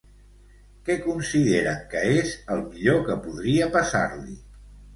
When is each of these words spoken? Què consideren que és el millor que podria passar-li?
Què 0.87 0.95
consideren 1.03 1.83
que 1.93 2.03
és 2.23 2.33
el 2.55 2.65
millor 2.73 3.07
que 3.11 3.21
podria 3.29 3.71
passar-li? 3.79 4.39